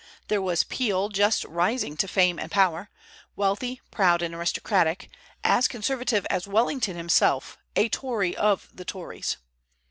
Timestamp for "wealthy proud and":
3.35-4.33